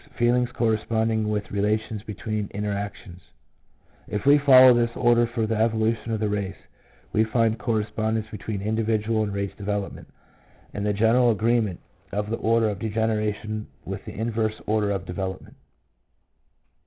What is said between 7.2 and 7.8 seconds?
find